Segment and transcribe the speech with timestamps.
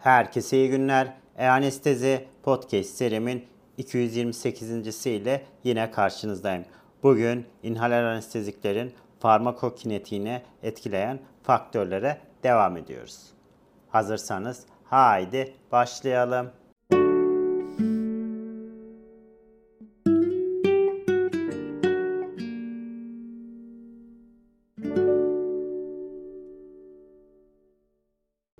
[0.00, 1.14] Herkese iyi günler.
[1.38, 3.44] E-Anestezi Podcast serimin
[3.78, 5.06] 228.
[5.06, 6.64] ile yine karşınızdayım.
[7.02, 13.26] Bugün inhaler anesteziklerin farmakokinetiğine etkileyen faktörlere devam ediyoruz.
[13.88, 16.50] Hazırsanız haydi başlayalım.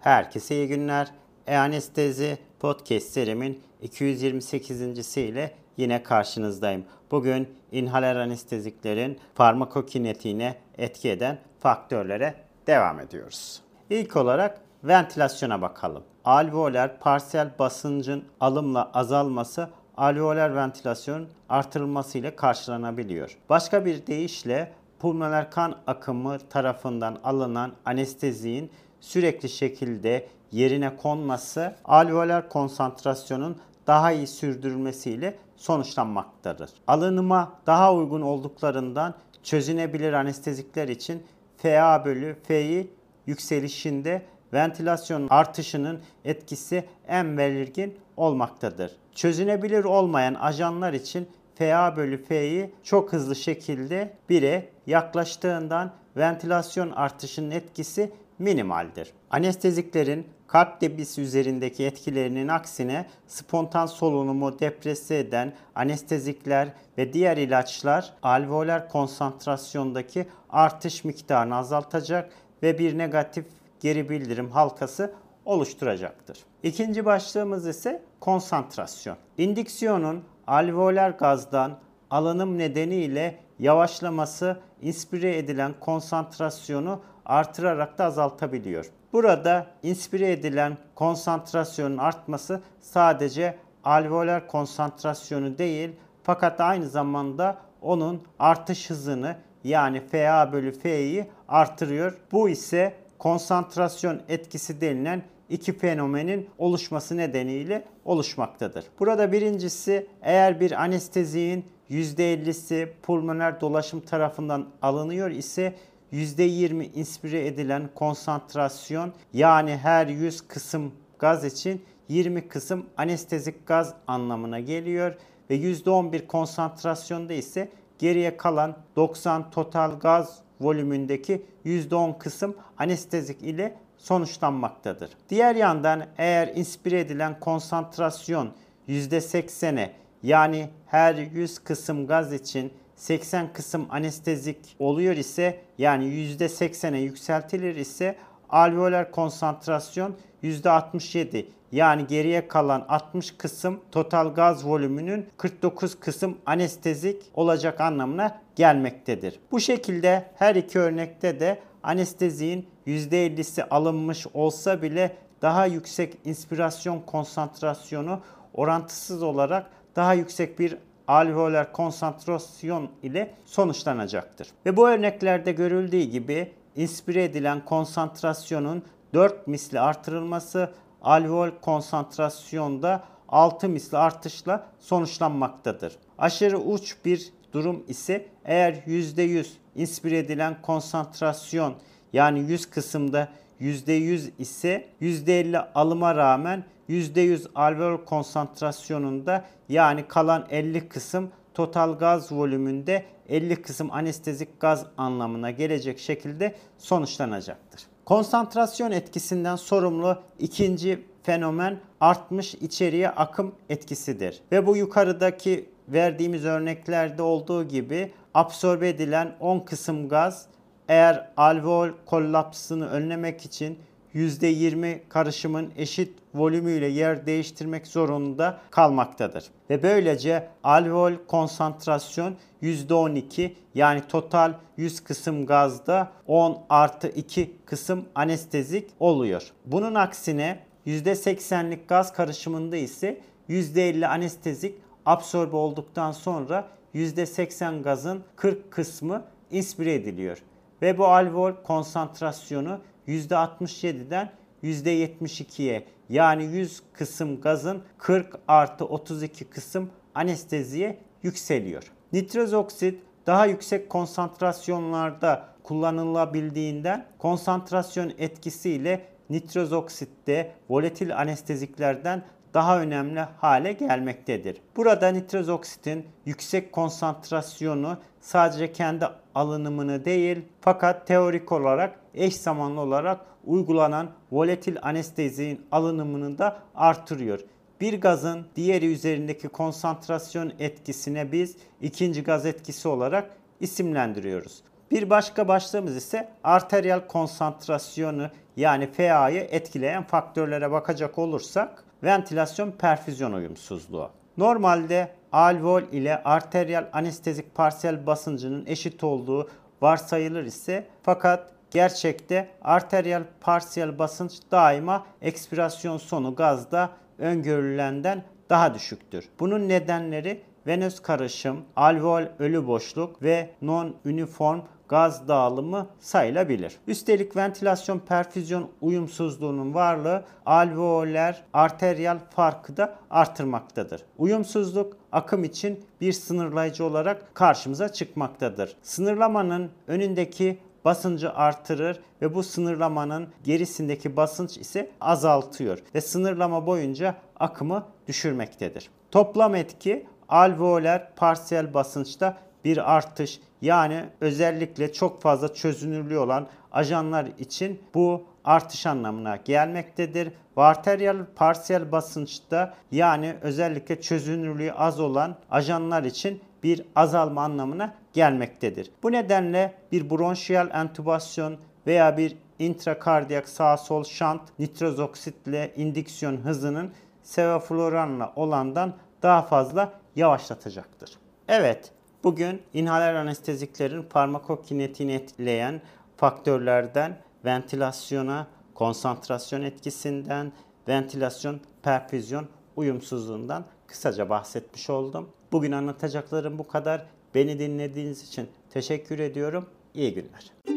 [0.00, 1.23] Herkese iyi günler.
[1.46, 5.16] E-Anestezi Podcast serimin 228.
[5.16, 6.84] ile yine karşınızdayım.
[7.10, 12.34] Bugün inhaler anesteziklerin farmakokinetiğine etki eden faktörlere
[12.66, 13.62] devam ediyoruz.
[13.90, 16.02] İlk olarak ventilasyona bakalım.
[16.24, 23.38] Alveoler parsiyel basıncın alımla azalması alveoler ventilasyon artırılması ile karşılanabiliyor.
[23.48, 28.70] Başka bir deyişle pulmoner kan akımı tarafından alınan anesteziğin
[29.04, 36.70] sürekli şekilde yerine konması alveoler konsantrasyonun daha iyi sürdürülmesiyle sonuçlanmaktadır.
[36.86, 41.22] Alınıma daha uygun olduklarından çözünebilir anestezikler için
[41.56, 42.90] FA bölü F'yi
[43.26, 48.96] yükselişinde ventilasyon artışının etkisi en belirgin olmaktadır.
[49.14, 58.12] Çözünebilir olmayan ajanlar için FA bölü F'yi çok hızlı şekilde 1'e yaklaştığından ventilasyon artışının etkisi
[58.38, 59.12] minimaldir.
[59.30, 66.68] Anesteziklerin kalp debisi üzerindeki etkilerinin aksine spontan solunumu deprese eden anestezikler
[66.98, 73.46] ve diğer ilaçlar alveoler konsantrasyondaki artış miktarını azaltacak ve bir negatif
[73.80, 75.14] geri bildirim halkası
[75.44, 76.38] oluşturacaktır.
[76.62, 79.16] İkinci başlığımız ise konsantrasyon.
[79.38, 81.78] İndiksiyonun alveoler gazdan
[82.10, 88.86] alınım nedeniyle yavaşlaması inspire edilen konsantrasyonu artırarak da azaltabiliyor.
[89.12, 95.90] Burada inspire edilen konsantrasyonun artması sadece alveoler konsantrasyonu değil
[96.22, 102.18] fakat aynı zamanda onun artış hızını yani FA bölü F'yi artırıyor.
[102.32, 108.84] Bu ise konsantrasyon etkisi denilen iki fenomenin oluşması nedeniyle oluşmaktadır.
[108.98, 115.74] Burada birincisi eğer bir anesteziğin %50'si pulmoner dolaşım tarafından alınıyor ise
[116.12, 124.60] %20 inspire edilen konsantrasyon yani her 100 kısım gaz için 20 kısım anestezik gaz anlamına
[124.60, 125.14] geliyor
[125.50, 127.68] ve %11 konsantrasyonda ise
[127.98, 135.10] geriye kalan 90 total gaz volümündeki %10 kısım anestezik ile sonuçlanmaktadır.
[135.28, 138.52] Diğer yandan eğer inspire edilen konsantrasyon
[138.88, 139.92] %80'e
[140.24, 148.16] yani her 100 kısım gaz için 80 kısım anestezik oluyor ise yani %80'e yükseltilir ise
[148.50, 157.80] alveoler konsantrasyon %67 yani geriye kalan 60 kısım total gaz volümünün 49 kısım anestezik olacak
[157.80, 159.40] anlamına gelmektedir.
[159.52, 168.20] Bu şekilde her iki örnekte de anesteziğin %50'si alınmış olsa bile daha yüksek inspirasyon konsantrasyonu
[168.54, 170.76] orantısız olarak daha yüksek bir
[171.08, 174.48] alveoler konsantrasyon ile sonuçlanacaktır.
[174.66, 178.82] Ve bu örneklerde görüldüğü gibi inspire edilen konsantrasyonun
[179.14, 180.70] 4 misli artırılması
[181.02, 185.96] alveol konsantrasyonda 6 misli artışla sonuçlanmaktadır.
[186.18, 191.74] Aşırı uç bir durum ise eğer %100 inspire edilen konsantrasyon
[192.12, 193.28] yani 100 kısımda
[193.60, 203.04] %100 ise %50 alıma rağmen %100 alveol konsantrasyonunda yani kalan 50 kısım total gaz volümünde
[203.28, 207.82] 50 kısım anestezik gaz anlamına gelecek şekilde sonuçlanacaktır.
[208.04, 214.40] Konsantrasyon etkisinden sorumlu ikinci fenomen artmış içeriye akım etkisidir.
[214.52, 220.46] Ve bu yukarıdaki verdiğimiz örneklerde olduğu gibi absorbe edilen 10 kısım gaz
[220.88, 223.78] eğer alveol kollapsını önlemek için
[224.14, 229.44] %20 karışımın eşit volümüyle yer değiştirmek zorunda kalmaktadır.
[229.70, 238.90] Ve böylece alveol konsantrasyon %12 yani total 100 kısım gazda 10 artı 2 kısım anestezik
[239.00, 239.50] oluyor.
[239.66, 244.74] Bunun aksine %80'lik gaz karışımında ise %50 anestezik
[245.06, 250.38] absorbe olduktan sonra %80 gazın 40 kısmı inspire ediliyor.
[250.84, 254.30] Ve bu alveol konsantrasyonu %67'den
[254.62, 261.92] %72'ye yani 100 kısım gazın 40 artı 32 kısım anesteziye yükseliyor.
[262.12, 273.72] Nitroz oksit daha yüksek konsantrasyonlarda kullanılabildiğinden konsantrasyon etkisiyle nitroz oksitte volatil anesteziklerden daha önemli hale
[273.72, 274.56] gelmektedir.
[274.76, 283.20] Burada nitroz oksitin yüksek konsantrasyonu sadece kendi alınımını değil fakat teorik olarak eş zamanlı olarak
[283.44, 287.40] uygulanan volatil anestezinin alınımını da artırıyor.
[287.80, 293.30] Bir gazın diğeri üzerindeki konsantrasyon etkisine biz ikinci gaz etkisi olarak
[293.60, 294.62] isimlendiriyoruz.
[294.90, 304.10] Bir başka başlığımız ise arteriyel konsantrasyonu yani FA'yı etkileyen faktörlere bakacak olursak ventilasyon perfüzyon uyumsuzluğu.
[304.36, 309.50] Normalde alveol ile arteriyel anestezik parsiyel basıncının eşit olduğu
[309.82, 319.28] varsayılır ise fakat gerçekte arteriyel parsiyel basınç daima ekspirasyon sonu gazda öngörülenden daha düşüktür.
[319.40, 326.76] Bunun nedenleri venöz karışım, alveol ölü boşluk ve non-uniform gaz dağılımı sayılabilir.
[326.86, 334.02] Üstelik ventilasyon perfüzyon uyumsuzluğunun varlığı alveoler arteriyel farkı da artırmaktadır.
[334.18, 338.76] Uyumsuzluk akım için bir sınırlayıcı olarak karşımıza çıkmaktadır.
[338.82, 347.84] Sınırlamanın önündeki basıncı artırır ve bu sınırlamanın gerisindeki basınç ise azaltıyor ve sınırlama boyunca akımı
[348.08, 348.90] düşürmektedir.
[349.10, 357.82] Toplam etki alveoler parsiyel basınçta bir artış yani özellikle çok fazla çözünürlüğü olan ajanlar için
[357.94, 360.32] bu artış anlamına gelmektedir.
[360.56, 368.90] Ve arteriyel parsiyel basınçta yani özellikle çözünürlüğü az olan ajanlar için bir azalma anlamına gelmektedir.
[369.02, 371.56] Bu nedenle bir bronşiyal entübasyon
[371.86, 376.92] veya bir intrakardiyak sağ sol şant nitroz oksitle indüksiyon hızının
[377.22, 378.94] sevofluranla olandan
[379.24, 381.18] daha fazla yavaşlatacaktır.
[381.48, 381.92] Evet,
[382.24, 385.80] bugün inhaler anesteziklerin farmakokinetiğini etkileyen
[386.16, 390.52] faktörlerden ventilasyona, konsantrasyon etkisinden,
[390.88, 395.28] ventilasyon, perfüzyon uyumsuzluğundan kısaca bahsetmiş oldum.
[395.52, 397.06] Bugün anlatacaklarım bu kadar.
[397.34, 399.66] Beni dinlediğiniz için teşekkür ediyorum.
[399.94, 400.73] İyi günler.